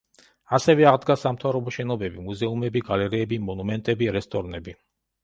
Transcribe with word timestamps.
ასევე 0.57 0.85
აღდგა 0.91 1.15
სამთავრობო 1.23 1.73
შენობები, 1.75 2.23
მუზეუმები, 2.29 2.83
გალერეები, 2.87 3.39
მონუმენტები, 3.51 4.09
რესტორნები. 4.17 4.75